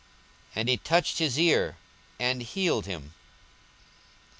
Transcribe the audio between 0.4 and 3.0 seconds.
And he touched his ear, and healed